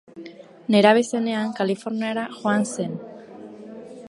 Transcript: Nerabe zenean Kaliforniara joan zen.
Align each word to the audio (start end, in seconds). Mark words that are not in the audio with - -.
Nerabe 0.75 1.03
zenean 1.11 1.53
Kaliforniara 1.59 2.27
joan 2.41 2.69
zen. 2.73 3.01